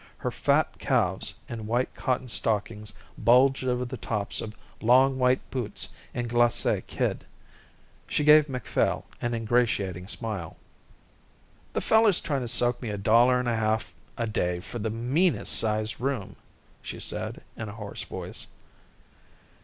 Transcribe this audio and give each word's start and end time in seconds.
Her 0.17 0.31
fat 0.31 0.79
calves 0.79 1.35
in 1.47 1.67
white 1.67 1.93
cotton 1.93 2.27
stockings 2.27 2.91
bulged 3.19 3.63
over 3.65 3.85
the 3.85 3.97
tops 3.97 4.41
of 4.41 4.55
long 4.81 5.19
white 5.19 5.47
boots 5.51 5.89
in 6.11 6.27
glacé 6.27 6.81
kid. 6.87 7.23
She 8.07 8.23
gave 8.23 8.49
Macphail 8.49 9.05
an 9.21 9.35
ingratiating 9.35 10.07
smile. 10.07 10.57
"The 11.73 11.81
feller's 11.81 12.19
tryin' 12.19 12.41
to 12.41 12.47
soak 12.47 12.81
me 12.81 12.89
a 12.89 12.97
dollar 12.97 13.37
and 13.39 13.47
a 13.47 13.55
half 13.55 13.93
a 14.17 14.25
day 14.25 14.59
for 14.59 14.79
the 14.79 14.89
meanest 14.89 15.53
sized 15.53 15.99
room," 16.01 16.35
she 16.81 16.99
said 16.99 17.43
in 17.55 17.69
a 17.69 17.73
hoarse 17.73 18.01
voice. 18.03 18.47